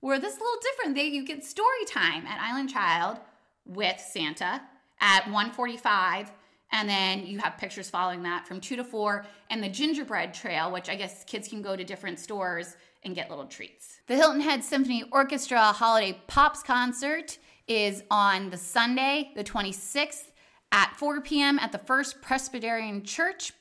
where 0.00 0.20
this 0.20 0.34
is 0.34 0.38
a 0.38 0.42
little 0.42 0.60
different. 0.62 0.94
They, 0.94 1.06
you 1.06 1.26
get 1.26 1.44
story 1.44 1.84
time 1.88 2.26
at 2.26 2.40
Island 2.40 2.70
Child 2.70 3.18
with 3.66 3.98
Santa 4.00 4.62
at 5.00 5.24
145 5.24 6.30
and 6.72 6.88
then 6.88 7.26
you 7.26 7.38
have 7.38 7.58
pictures 7.58 7.90
following 7.90 8.22
that 8.22 8.46
from 8.46 8.60
2 8.60 8.76
to 8.76 8.84
4 8.84 9.26
and 9.50 9.62
the 9.62 9.68
gingerbread 9.68 10.34
trail 10.34 10.70
which 10.70 10.88
i 10.88 10.94
guess 10.94 11.24
kids 11.24 11.48
can 11.48 11.62
go 11.62 11.76
to 11.76 11.84
different 11.84 12.18
stores 12.18 12.76
and 13.02 13.14
get 13.14 13.30
little 13.30 13.46
treats 13.46 14.00
the 14.06 14.16
hilton 14.16 14.40
head 14.40 14.62
symphony 14.62 15.04
orchestra 15.12 15.60
holiday 15.60 16.18
pops 16.26 16.62
concert 16.62 17.38
is 17.66 18.02
on 18.10 18.50
the 18.50 18.56
sunday 18.56 19.30
the 19.34 19.44
26th 19.44 20.30
at 20.72 20.94
4 20.96 21.20
p.m 21.20 21.58
at 21.58 21.72
the 21.72 21.78
first 21.78 22.20
presbyterian 22.20 23.02
church 23.02 23.52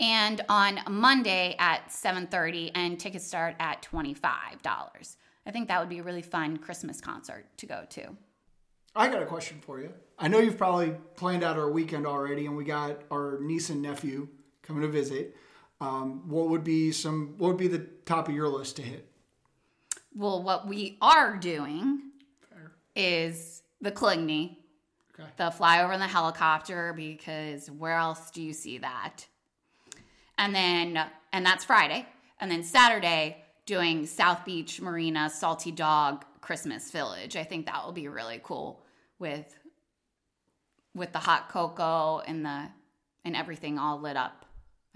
and 0.00 0.42
on 0.48 0.80
monday 0.88 1.56
at 1.58 1.88
7.30 1.88 2.70
and 2.74 2.98
tickets 2.98 3.26
start 3.26 3.54
at 3.58 3.82
$25 3.82 4.18
i 5.46 5.50
think 5.50 5.68
that 5.68 5.80
would 5.80 5.88
be 5.88 5.98
a 5.98 6.02
really 6.02 6.22
fun 6.22 6.56
christmas 6.56 7.00
concert 7.00 7.46
to 7.56 7.66
go 7.66 7.84
to 7.90 8.16
I 8.98 9.08
got 9.08 9.22
a 9.22 9.26
question 9.26 9.60
for 9.60 9.80
you. 9.80 9.92
I 10.18 10.26
know 10.26 10.40
you've 10.40 10.58
probably 10.58 10.96
planned 11.14 11.44
out 11.44 11.56
our 11.56 11.70
weekend 11.70 12.04
already, 12.04 12.46
and 12.46 12.56
we 12.56 12.64
got 12.64 13.02
our 13.12 13.38
niece 13.40 13.70
and 13.70 13.80
nephew 13.80 14.26
coming 14.62 14.82
to 14.82 14.88
visit. 14.88 15.36
Um, 15.80 16.28
what 16.28 16.48
would 16.48 16.64
be 16.64 16.92
some? 16.92 17.34
What 17.38 17.48
would 17.48 17.56
be 17.56 17.68
the 17.68 17.86
top 18.04 18.28
of 18.28 18.34
your 18.34 18.48
list 18.48 18.76
to 18.76 18.82
hit? 18.82 19.08
Well, 20.14 20.42
what 20.42 20.66
we 20.66 20.98
are 21.00 21.36
doing 21.36 22.02
is 22.96 23.62
the 23.80 23.92
Coligny, 23.92 24.56
Okay. 25.14 25.28
the 25.36 25.50
flyover 25.50 25.94
in 25.94 26.00
the 26.00 26.06
helicopter, 26.08 26.92
because 26.92 27.70
where 27.70 27.94
else 27.96 28.30
do 28.30 28.42
you 28.42 28.52
see 28.52 28.78
that? 28.78 29.26
And 30.36 30.54
then, 30.54 31.04
and 31.32 31.46
that's 31.46 31.64
Friday. 31.64 32.06
And 32.40 32.50
then 32.50 32.62
Saturday, 32.64 33.44
doing 33.66 34.06
South 34.06 34.44
Beach 34.44 34.80
Marina 34.80 35.28
Salty 35.30 35.70
Dog 35.70 36.24
Christmas 36.40 36.90
Village. 36.90 37.36
I 37.36 37.44
think 37.44 37.66
that 37.66 37.84
will 37.84 37.92
be 37.92 38.08
really 38.08 38.40
cool 38.42 38.82
with 39.18 39.58
with 40.94 41.12
the 41.12 41.18
hot 41.18 41.48
cocoa 41.50 42.20
and 42.26 42.44
the 42.44 42.68
and 43.24 43.36
everything 43.36 43.78
all 43.78 44.00
lit 44.00 44.16
up. 44.16 44.37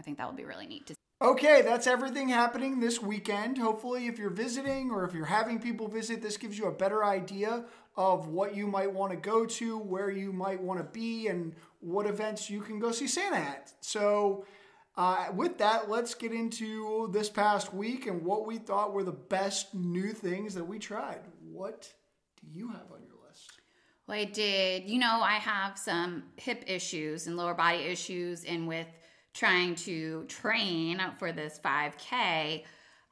I 0.02 0.04
think 0.04 0.18
that 0.18 0.26
would 0.26 0.36
be 0.36 0.44
really 0.44 0.66
neat 0.66 0.84
to 0.88 0.94
see. 0.94 0.98
Okay, 1.22 1.62
that's 1.62 1.86
everything 1.86 2.28
happening 2.28 2.80
this 2.80 3.00
weekend. 3.00 3.56
Hopefully, 3.56 4.08
if 4.08 4.18
you're 4.18 4.30
visiting 4.30 4.90
or 4.90 5.04
if 5.04 5.14
you're 5.14 5.24
having 5.24 5.60
people 5.60 5.86
visit, 5.86 6.20
this 6.20 6.36
gives 6.36 6.58
you 6.58 6.66
a 6.66 6.72
better 6.72 7.04
idea 7.04 7.64
of 7.96 8.26
what 8.26 8.56
you 8.56 8.66
might 8.66 8.92
want 8.92 9.12
to 9.12 9.16
go 9.16 9.46
to, 9.46 9.78
where 9.78 10.10
you 10.10 10.32
might 10.32 10.60
want 10.60 10.80
to 10.80 10.84
be, 10.84 11.28
and 11.28 11.54
what 11.78 12.06
events 12.06 12.50
you 12.50 12.60
can 12.62 12.80
go 12.80 12.90
see 12.90 13.06
Santa 13.06 13.36
at. 13.36 13.72
So, 13.80 14.44
uh, 14.96 15.26
with 15.36 15.56
that, 15.58 15.88
let's 15.88 16.16
get 16.16 16.32
into 16.32 17.08
this 17.12 17.30
past 17.30 17.72
week 17.72 18.08
and 18.08 18.24
what 18.24 18.44
we 18.44 18.58
thought 18.58 18.92
were 18.92 19.04
the 19.04 19.12
best 19.12 19.72
new 19.72 20.12
things 20.12 20.52
that 20.56 20.64
we 20.64 20.80
tried. 20.80 21.20
What 21.48 21.92
do 22.40 22.48
you 22.50 22.66
have 22.72 22.90
on 22.92 23.04
your 23.04 23.14
list? 23.28 23.52
Well, 24.08 24.18
I 24.18 24.24
did. 24.24 24.90
You 24.90 24.98
know, 24.98 25.20
I 25.22 25.34
have 25.34 25.78
some 25.78 26.24
hip 26.34 26.64
issues 26.66 27.28
and 27.28 27.36
lower 27.36 27.54
body 27.54 27.84
issues, 27.84 28.42
and 28.42 28.66
with 28.66 28.88
trying 29.34 29.74
to 29.74 30.24
train 30.24 31.00
for 31.18 31.32
this 31.32 31.58
5K, 31.64 32.64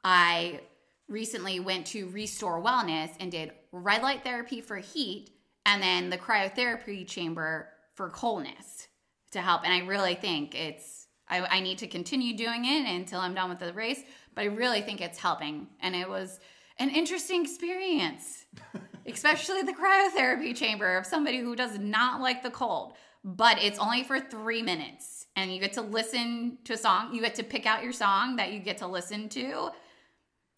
I 0.03 0.59
recently 1.07 1.59
went 1.59 1.87
to 1.87 2.09
Restore 2.09 2.61
Wellness 2.61 3.11
and 3.19 3.31
did 3.31 3.51
red 3.71 4.01
light 4.01 4.23
therapy 4.23 4.61
for 4.61 4.77
heat 4.77 5.31
and 5.65 5.81
then 5.81 6.09
the 6.09 6.17
cryotherapy 6.17 7.07
chamber 7.07 7.69
for 7.95 8.09
coldness 8.09 8.87
to 9.31 9.41
help. 9.41 9.63
And 9.63 9.73
I 9.73 9.85
really 9.85 10.15
think 10.15 10.55
it's, 10.55 11.07
I, 11.29 11.41
I 11.41 11.59
need 11.59 11.77
to 11.79 11.87
continue 11.87 12.35
doing 12.35 12.65
it 12.65 12.87
until 12.87 13.19
I'm 13.19 13.33
done 13.33 13.49
with 13.49 13.59
the 13.59 13.73
race, 13.73 14.01
but 14.35 14.41
I 14.41 14.45
really 14.45 14.81
think 14.81 15.01
it's 15.01 15.19
helping. 15.19 15.67
And 15.81 15.95
it 15.95 16.09
was 16.09 16.39
an 16.77 16.89
interesting 16.89 17.43
experience, 17.43 18.45
especially 19.05 19.61
the 19.61 19.73
cryotherapy 19.73 20.55
chamber 20.55 20.97
of 20.97 21.05
somebody 21.05 21.39
who 21.39 21.55
does 21.55 21.77
not 21.77 22.21
like 22.21 22.41
the 22.43 22.49
cold. 22.49 22.93
But 23.23 23.61
it's 23.61 23.77
only 23.77 24.03
for 24.03 24.19
three 24.19 24.63
minutes, 24.63 25.27
and 25.35 25.53
you 25.53 25.59
get 25.59 25.73
to 25.73 25.81
listen 25.81 26.57
to 26.63 26.73
a 26.73 26.77
song. 26.77 27.13
You 27.13 27.21
get 27.21 27.35
to 27.35 27.43
pick 27.43 27.67
out 27.67 27.83
your 27.83 27.93
song 27.93 28.37
that 28.37 28.51
you 28.51 28.59
get 28.59 28.79
to 28.79 28.87
listen 28.87 29.29
to, 29.29 29.69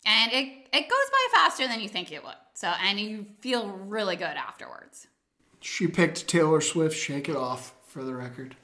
and 0.06 0.32
it 0.32 0.70
it 0.72 0.90
goes 0.90 1.10
by 1.12 1.28
faster 1.34 1.68
than 1.68 1.82
you 1.82 1.90
think 1.90 2.12
it 2.12 2.24
would. 2.24 2.36
So, 2.54 2.72
and 2.82 3.00
you 3.00 3.26
feel 3.42 3.68
really 3.68 4.16
good 4.16 4.26
afterwards. 4.26 5.08
She 5.60 5.88
picked 5.88 6.28
Taylor 6.28 6.62
Swift 6.62 6.96
"Shake 6.96 7.28
It 7.28 7.36
Off" 7.36 7.74
for 7.86 8.04
the 8.04 8.16
record. 8.16 8.56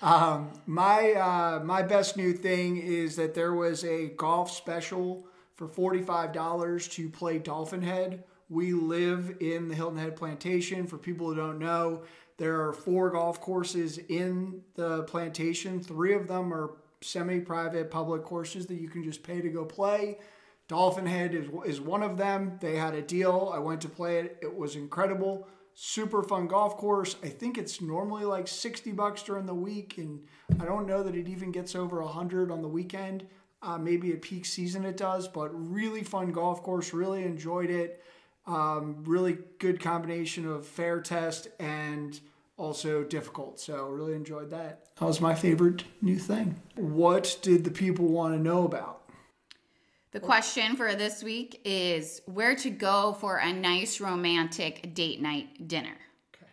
Um, 0.00 0.52
my 0.66 1.12
uh, 1.12 1.60
my 1.64 1.82
best 1.82 2.16
new 2.16 2.32
thing 2.32 2.76
is 2.76 3.16
that 3.16 3.34
there 3.34 3.54
was 3.54 3.84
a 3.84 4.08
golf 4.10 4.50
special 4.50 5.26
for 5.56 5.66
forty 5.66 6.02
five 6.02 6.32
dollars 6.32 6.88
to 6.88 7.08
play 7.08 7.38
Dolphin 7.38 7.82
Head. 7.82 8.24
We 8.48 8.72
live 8.72 9.36
in 9.40 9.68
the 9.68 9.74
Hilton 9.74 9.98
Head 9.98 10.14
Plantation. 10.14 10.86
For 10.86 10.98
people 10.98 11.28
who 11.28 11.36
don't 11.36 11.58
know, 11.58 12.02
there 12.38 12.66
are 12.66 12.72
four 12.72 13.10
golf 13.10 13.40
courses 13.40 13.98
in 13.98 14.62
the 14.74 15.02
plantation. 15.04 15.82
Three 15.82 16.14
of 16.14 16.28
them 16.28 16.52
are 16.52 16.76
semi-private 17.00 17.90
public 17.90 18.24
courses 18.24 18.66
that 18.66 18.76
you 18.76 18.88
can 18.88 19.04
just 19.04 19.22
pay 19.22 19.40
to 19.40 19.48
go 19.48 19.64
play. 19.64 20.18
Dolphin 20.68 21.06
Head 21.06 21.34
is, 21.34 21.48
is 21.66 21.80
one 21.80 22.02
of 22.02 22.16
them. 22.16 22.58
They 22.60 22.76
had 22.76 22.94
a 22.94 23.02
deal. 23.02 23.52
I 23.54 23.58
went 23.58 23.80
to 23.82 23.88
play 23.88 24.20
it. 24.20 24.38
It 24.40 24.56
was 24.56 24.76
incredible. 24.76 25.46
Super 25.74 26.22
fun 26.22 26.46
golf 26.46 26.76
course. 26.76 27.16
I 27.22 27.28
think 27.28 27.58
it's 27.58 27.80
normally 27.80 28.24
like 28.24 28.46
60 28.46 28.92
bucks 28.92 29.22
during 29.22 29.46
the 29.46 29.54
week, 29.54 29.98
and 29.98 30.20
I 30.60 30.64
don't 30.64 30.86
know 30.86 31.02
that 31.02 31.14
it 31.14 31.28
even 31.28 31.50
gets 31.50 31.74
over 31.74 32.02
100 32.02 32.50
on 32.50 32.62
the 32.62 32.68
weekend. 32.68 33.26
Uh, 33.62 33.78
maybe 33.78 34.12
at 34.12 34.22
peak 34.22 34.44
season 34.44 34.84
it 34.84 34.96
does, 34.96 35.28
but 35.28 35.48
really 35.52 36.02
fun 36.02 36.32
golf 36.32 36.62
course. 36.62 36.92
Really 36.92 37.22
enjoyed 37.22 37.70
it. 37.70 38.02
Um, 38.46 39.04
really 39.04 39.38
good 39.58 39.80
combination 39.80 40.46
of 40.46 40.66
fair 40.66 41.00
test 41.00 41.48
and 41.60 42.18
also 42.56 43.02
difficult. 43.04 43.60
So 43.60 43.88
really 43.88 44.14
enjoyed 44.14 44.50
that. 44.50 44.86
That 44.96 45.04
was 45.04 45.20
my 45.20 45.34
favorite 45.34 45.84
new 46.00 46.18
thing. 46.18 46.60
What 46.74 47.38
did 47.42 47.64
the 47.64 47.70
people 47.70 48.06
want 48.06 48.34
to 48.34 48.40
know 48.40 48.64
about? 48.64 49.02
The 50.12 50.20
question 50.20 50.76
for 50.76 50.94
this 50.94 51.22
week 51.22 51.62
is 51.64 52.20
where 52.26 52.54
to 52.56 52.68
go 52.68 53.16
for 53.18 53.38
a 53.38 53.50
nice 53.50 53.98
romantic 53.98 54.94
date 54.94 55.22
night 55.22 55.66
dinner. 55.68 55.96
Okay. 56.34 56.50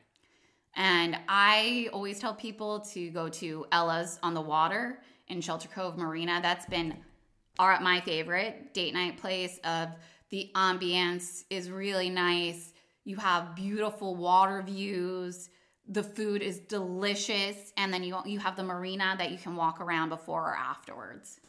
And 0.75 1.17
I 1.27 1.89
always 1.91 2.19
tell 2.19 2.33
people 2.33 2.79
to 2.91 3.09
go 3.09 3.27
to 3.27 3.65
Ella's 3.73 4.17
on 4.23 4.33
the 4.33 4.41
water 4.41 5.01
in 5.27 5.41
Shelter 5.41 5.67
Cove 5.67 5.97
Marina. 5.97 6.39
That's 6.41 6.65
been 6.67 6.95
our 7.59 7.77
my 7.81 7.99
favorite 7.99 8.73
date 8.73 8.93
night 8.93 9.17
place 9.17 9.59
of 9.65 9.89
the 10.29 10.51
ambience 10.55 11.43
is 11.49 11.69
really 11.69 12.09
nice. 12.09 12.73
You 13.03 13.17
have 13.17 13.55
beautiful 13.55 14.15
water 14.15 14.61
views. 14.61 15.49
The 15.87 16.03
food 16.03 16.41
is 16.41 16.59
delicious 16.59 17.73
and 17.77 17.93
then 17.93 18.03
you 18.03 18.17
you 18.25 18.39
have 18.39 18.55
the 18.55 18.63
marina 18.63 19.15
that 19.17 19.31
you 19.31 19.37
can 19.37 19.55
walk 19.55 19.81
around 19.81 20.09
before 20.09 20.51
or 20.51 20.55
afterwards. 20.55 21.39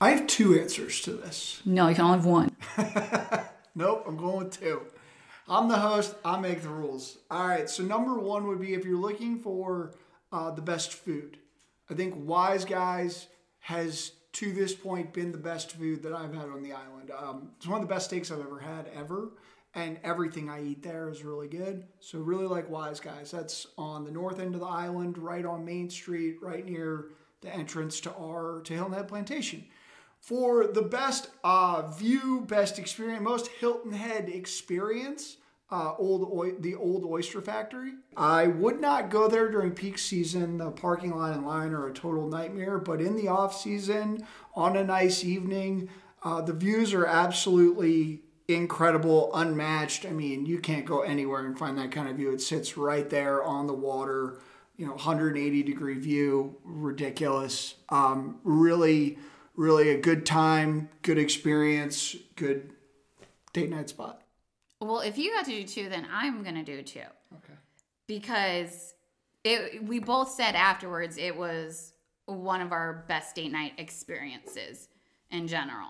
I 0.00 0.10
have 0.10 0.26
two 0.26 0.58
answers 0.58 1.02
to 1.02 1.12
this. 1.12 1.60
No, 1.66 1.88
you 1.88 1.94
can 1.94 2.04
only 2.04 2.18
have 2.18 2.26
one. 2.26 3.46
Nope, 3.74 4.04
I'm 4.06 4.16
going 4.16 4.38
with 4.38 4.58
two. 4.58 4.82
I'm 5.48 5.68
the 5.68 5.78
host. 5.78 6.14
I 6.24 6.38
make 6.38 6.62
the 6.62 6.68
rules. 6.68 7.18
All 7.30 7.46
right. 7.46 7.68
So 7.68 7.82
number 7.82 8.18
one 8.18 8.46
would 8.46 8.60
be 8.60 8.74
if 8.74 8.84
you're 8.84 8.98
looking 8.98 9.38
for 9.38 9.94
uh, 10.32 10.50
the 10.50 10.62
best 10.62 10.92
food. 10.92 11.38
I 11.88 11.94
think 11.94 12.14
Wise 12.16 12.64
Guys 12.64 13.26
has 13.60 14.12
to 14.32 14.52
this 14.52 14.74
point 14.74 15.12
been 15.12 15.32
the 15.32 15.38
best 15.38 15.72
food 15.72 16.02
that 16.02 16.12
I've 16.12 16.34
had 16.34 16.48
on 16.48 16.62
the 16.62 16.72
island. 16.72 17.10
Um, 17.16 17.50
it's 17.56 17.66
one 17.66 17.82
of 17.82 17.88
the 17.88 17.92
best 17.92 18.06
steaks 18.06 18.30
I've 18.30 18.40
ever 18.40 18.60
had 18.60 18.88
ever, 18.94 19.32
and 19.74 19.98
everything 20.04 20.48
I 20.48 20.62
eat 20.62 20.82
there 20.82 21.08
is 21.08 21.24
really 21.24 21.48
good. 21.48 21.84
So 22.00 22.18
really 22.20 22.46
like 22.46 22.70
Wise 22.70 23.00
Guys. 23.00 23.30
That's 23.30 23.66
on 23.76 24.04
the 24.04 24.10
north 24.10 24.38
end 24.38 24.54
of 24.54 24.60
the 24.60 24.66
island, 24.66 25.18
right 25.18 25.44
on 25.44 25.64
Main 25.64 25.90
Street, 25.90 26.36
right 26.40 26.64
near 26.64 27.06
the 27.40 27.54
entrance 27.54 28.00
to 28.00 28.14
our 28.14 28.60
to 28.62 28.74
Hilton 28.74 28.94
Head 28.94 29.08
Plantation 29.08 29.64
for 30.20 30.66
the 30.66 30.82
best 30.82 31.30
uh, 31.42 31.88
view, 31.88 32.44
best 32.46 32.78
experience, 32.78 33.22
most 33.22 33.48
Hilton 33.48 33.92
Head 33.92 34.28
experience. 34.28 35.38
Uh, 35.70 35.94
old 35.98 36.28
Oy- 36.32 36.56
the 36.58 36.74
old 36.74 37.04
Oyster 37.04 37.40
Factory. 37.40 37.92
I 38.16 38.48
would 38.48 38.80
not 38.80 39.08
go 39.08 39.28
there 39.28 39.50
during 39.50 39.70
peak 39.70 39.98
season. 39.98 40.58
The 40.58 40.70
parking 40.70 41.16
lot 41.16 41.32
and 41.32 41.46
line 41.46 41.72
are 41.72 41.86
a 41.86 41.92
total 41.92 42.26
nightmare. 42.26 42.78
But 42.78 43.00
in 43.00 43.14
the 43.14 43.28
off 43.28 43.56
season, 43.56 44.26
on 44.54 44.76
a 44.76 44.82
nice 44.82 45.22
evening, 45.24 45.88
uh, 46.24 46.40
the 46.40 46.52
views 46.52 46.92
are 46.92 47.06
absolutely 47.06 48.22
incredible, 48.48 49.30
unmatched. 49.32 50.04
I 50.04 50.10
mean, 50.10 50.44
you 50.44 50.58
can't 50.58 50.84
go 50.84 51.02
anywhere 51.02 51.46
and 51.46 51.56
find 51.56 51.78
that 51.78 51.92
kind 51.92 52.08
of 52.08 52.16
view. 52.16 52.32
It 52.32 52.40
sits 52.40 52.76
right 52.76 53.08
there 53.08 53.44
on 53.44 53.68
the 53.68 53.74
water. 53.74 54.40
You 54.76 54.86
know, 54.86 54.92
180 54.92 55.62
degree 55.62 55.98
view, 55.98 56.56
ridiculous. 56.64 57.76
Um, 57.90 58.40
really 58.42 59.18
really 59.60 59.90
a 59.90 59.98
good 59.98 60.24
time, 60.24 60.88
good 61.02 61.18
experience, 61.18 62.16
good 62.34 62.72
date 63.52 63.68
night 63.68 63.90
spot. 63.90 64.22
Well, 64.80 65.00
if 65.00 65.18
you 65.18 65.32
got 65.34 65.44
to 65.46 65.50
do 65.50 65.64
two, 65.64 65.88
then 65.88 66.06
I'm 66.10 66.42
gonna 66.42 66.64
do 66.64 66.82
two. 66.82 67.00
Okay. 67.34 67.54
because 68.06 68.94
it 69.44 69.82
we 69.84 69.98
both 70.00 70.30
said 70.30 70.54
afterwards 70.54 71.16
it 71.16 71.36
was 71.36 71.92
one 72.26 72.60
of 72.60 72.72
our 72.72 73.04
best 73.08 73.34
date 73.36 73.52
night 73.52 73.72
experiences 73.78 74.88
in 75.30 75.46
general. 75.46 75.88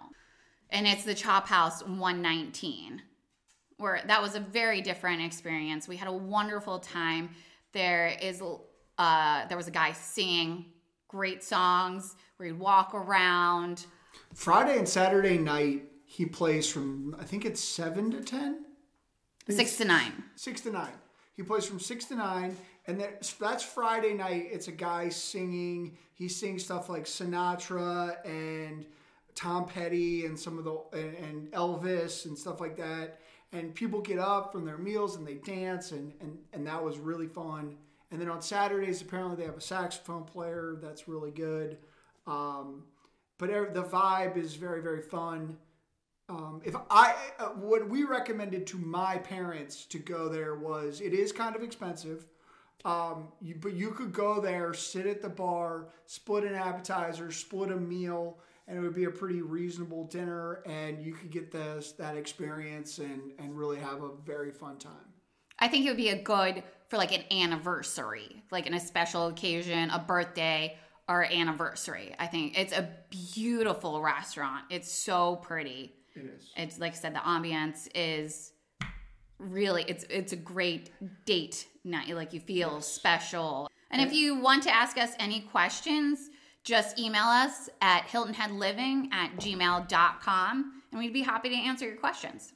And 0.71 0.87
it's 0.87 1.05
the 1.05 1.15
Chop 1.15 1.49
House 1.49 1.83
119 1.83 3.03
where 3.79 4.03
that 4.07 4.21
was 4.21 4.35
a 4.35 4.41
very 4.41 4.83
different 4.83 5.23
experience. 5.23 5.89
We 5.89 5.97
had 5.97 6.09
a 6.09 6.13
wonderful 6.13 6.79
time. 6.79 7.31
There 7.73 8.15
is 8.21 8.43
uh, 8.99 9.47
there 9.49 9.57
was 9.57 9.69
a 9.69 9.71
guy 9.71 9.93
singing 9.93 10.67
great 11.09 11.43
songs 11.43 12.15
where 12.37 12.49
he'd 12.49 12.59
walk 12.59 12.95
around. 12.95 13.87
Friday 14.35 14.79
and 14.79 14.89
Saturday 14.89 15.39
night, 15.39 15.85
he 16.05 16.27
plays 16.27 16.71
from 16.71 17.17
I 17.19 17.25
think 17.25 17.45
it's 17.47 17.61
seven 17.63 18.11
to 18.11 18.21
ten, 18.21 18.65
Six 19.49 19.77
to 19.79 19.85
nine. 19.85 20.13
six 20.37 20.61
to 20.63 20.71
nine. 20.71 20.93
He 21.37 21.43
plays 21.43 21.65
from 21.65 21.81
six 21.81 22.05
to 22.07 22.17
nine, 22.17 22.57
and 22.87 23.01
that's, 23.01 23.33
that's 23.35 23.65
Friday 23.65 24.15
night. 24.15 24.49
It's 24.53 24.69
a 24.69 24.73
guy 24.73 25.09
singing. 25.09 25.97
He 26.15 26.29
sings 26.29 26.65
stuff 26.65 26.89
like 26.89 27.05
Sinatra 27.05 28.17
and 28.25 28.85
Tom 29.35 29.65
Petty 29.65 30.27
and 30.27 30.39
some 30.39 30.59
of 30.59 30.65
the 30.65 30.77
and, 30.93 31.51
Elvis 31.53 32.27
and 32.27 32.37
stuff 32.37 32.61
like 32.61 32.77
that. 32.77 33.21
And 33.53 33.75
people 33.75 34.01
get 34.01 34.19
up 34.19 34.53
from 34.53 34.65
their 34.65 34.79
meals 34.79 35.17
and 35.17 35.27
they 35.27 35.35
dance, 35.35 35.93
and 35.93 36.13
and 36.21 36.39
and 36.53 36.67
that 36.67 36.85
was 36.85 36.99
really 36.99 37.27
fun. 37.27 37.77
And 38.11 38.21
then 38.21 38.29
on 38.29 38.43
Saturdays, 38.43 39.01
apparently 39.01 39.37
they 39.37 39.45
have 39.45 39.57
a 39.57 39.61
saxophone 39.61 40.25
player 40.25 40.77
that's 40.83 41.09
really 41.09 41.31
good. 41.31 41.79
Um, 42.27 42.85
but 43.39 43.49
the 43.73 43.83
vibe 43.83 44.37
is 44.37 44.55
very 44.55 44.83
very 44.83 45.03
fun. 45.03 45.57
Um, 46.31 46.63
if 46.65 46.77
I 46.91 47.15
uh, 47.41 47.47
what 47.47 47.89
we 47.89 48.05
recommended 48.05 48.67
to 48.69 48.79
my 48.79 49.19
parents 49.19 49.85
to 49.87 49.99
go 49.99 50.29
there 50.29 50.55
was 50.55 51.01
it 51.01 51.13
is 51.13 51.33
kind 51.33 51.57
of 51.57 51.63
expensive, 51.63 52.25
um, 52.85 53.29
you, 53.41 53.57
but 53.61 53.73
you 53.75 53.91
could 53.91 54.13
go 54.13 54.41
there, 54.41 54.73
sit 54.73 55.07
at 55.07 55.23
the 55.23 55.29
bar, 55.29 55.89
split 56.07 56.45
an 56.45 56.55
appetizer, 56.55 57.33
split 57.33 57.73
a 57.73 57.77
meal, 57.77 58.39
and 58.69 58.79
it 58.79 58.81
would 58.81 58.95
be 58.95 59.05
a 59.05 59.11
pretty 59.11 59.43
reasonable 59.43 60.05
dinner, 60.05 60.63
and 60.67 61.05
you 61.05 61.15
could 61.15 61.33
get 61.33 61.51
this 61.51 61.93
that 61.93 62.17
experience 62.17 62.99
and 62.99 63.33
and 63.41 63.59
really 63.59 63.79
have 63.79 64.03
a 64.03 64.11
very 64.25 64.53
fun 64.53 64.79
time. 64.79 64.93
I 65.59 65.67
think 65.67 65.85
it 65.85 65.89
would 65.89 65.97
be 65.97 66.11
a 66.11 66.23
good 66.23 66.63
for 66.89 66.97
like 66.97 67.13
an 67.13 67.25
anniversary, 67.33 68.45
like 68.53 68.67
in 68.67 68.75
a 68.75 68.81
special 68.81 69.27
occasion, 69.27 69.91
a 69.91 69.99
birthday 69.99 70.77
or 71.09 71.25
anniversary. 71.25 72.15
I 72.21 72.29
think 72.29 72.57
it's 72.57 72.73
a 72.73 72.89
beautiful 73.11 74.01
restaurant. 74.01 74.67
It's 74.71 74.93
so 74.93 75.37
pretty. 75.37 75.97
It 76.15 76.25
is. 76.25 76.51
It's 76.57 76.79
like 76.79 76.93
I 76.93 76.97
said, 76.97 77.15
the 77.15 77.21
ambiance 77.21 77.89
is 77.95 78.53
really 79.39 79.85
it's 79.89 80.05
it's 80.11 80.33
a 80.33 80.37
great 80.37 80.91
date 81.25 81.67
night. 81.85 82.15
Like 82.15 82.33
you 82.33 82.41
feel 82.41 82.81
special. 82.81 83.69
And 83.91 84.01
if 84.01 84.13
you 84.13 84.37
want 84.37 84.63
to 84.65 84.75
ask 84.75 84.97
us 84.99 85.15
any 85.19 85.41
questions, 85.41 86.31
just 86.63 86.99
email 86.99 87.25
us 87.25 87.69
at 87.81 88.07
hiltonheadliving 88.07 89.13
at 89.13 89.35
gmail.com 89.37 90.83
and 90.93 90.99
we'd 90.99 91.13
be 91.13 91.23
happy 91.23 91.49
to 91.49 91.57
answer 91.57 91.87
your 91.87 91.97
questions. 91.97 92.53